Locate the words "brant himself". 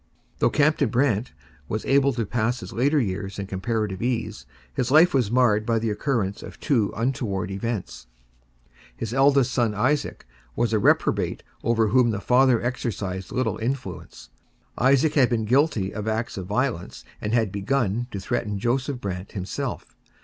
18.99-19.95